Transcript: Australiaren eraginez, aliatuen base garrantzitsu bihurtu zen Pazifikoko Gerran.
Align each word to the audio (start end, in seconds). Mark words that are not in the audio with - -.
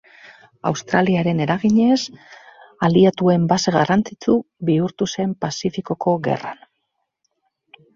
Australiaren 0.69 1.41
eraginez, 1.45 1.99
aliatuen 2.89 3.45
base 3.55 3.77
garrantzitsu 3.79 4.41
bihurtu 4.73 5.13
zen 5.17 5.41
Pazifikoko 5.47 6.21
Gerran. 6.31 6.71